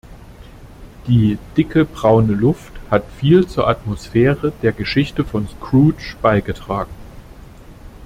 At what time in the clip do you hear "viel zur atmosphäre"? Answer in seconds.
3.19-4.51